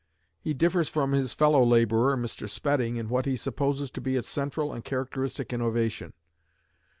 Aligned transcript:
He 0.39 0.55
differs 0.55 0.89
from 0.89 1.11
his 1.11 1.31
fellow 1.31 1.63
labourer 1.63 2.17
Mr. 2.17 2.49
Spedding, 2.49 2.95
in 2.95 3.07
what 3.07 3.27
he 3.27 3.35
supposes 3.37 3.91
to 3.91 4.01
be 4.01 4.15
its 4.15 4.27
central 4.27 4.73
and 4.73 4.83
characteristic 4.83 5.53
innovation. 5.53 6.13